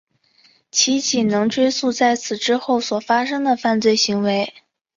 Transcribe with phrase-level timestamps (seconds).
[0.71, 4.51] 其仅能追诉在此之后所发生的犯罪行为。